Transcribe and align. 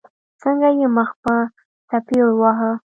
څنګه 0.41 0.69
يې 0.79 0.87
مخ 0.95 1.09
په 1.23 1.33
څپېړو 1.87 2.31
واهه. 2.41 2.71